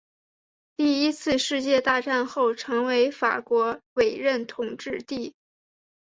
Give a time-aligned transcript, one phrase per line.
[0.75, 5.35] 第一次世界大战后成为法国委任统治地。